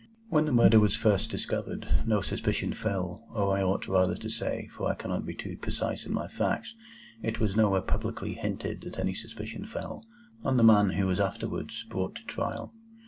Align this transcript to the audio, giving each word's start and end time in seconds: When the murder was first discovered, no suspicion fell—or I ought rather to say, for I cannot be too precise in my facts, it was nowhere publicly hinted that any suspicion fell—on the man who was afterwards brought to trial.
When 0.29 0.45
the 0.45 0.51
murder 0.51 0.79
was 0.79 0.95
first 0.95 1.29
discovered, 1.29 1.87
no 2.07 2.21
suspicion 2.21 2.73
fell—or 2.73 3.55
I 3.55 3.61
ought 3.61 3.87
rather 3.87 4.15
to 4.15 4.29
say, 4.29 4.67
for 4.75 4.89
I 4.89 4.95
cannot 4.95 5.27
be 5.27 5.35
too 5.35 5.57
precise 5.57 6.07
in 6.07 6.11
my 6.11 6.27
facts, 6.27 6.73
it 7.21 7.39
was 7.39 7.55
nowhere 7.55 7.81
publicly 7.81 8.33
hinted 8.33 8.81
that 8.81 8.97
any 8.97 9.13
suspicion 9.13 9.63
fell—on 9.63 10.57
the 10.57 10.63
man 10.63 10.89
who 10.93 11.05
was 11.05 11.19
afterwards 11.19 11.85
brought 11.87 12.15
to 12.15 12.25
trial. 12.25 12.73